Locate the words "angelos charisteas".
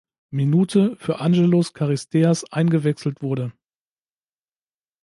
1.19-2.43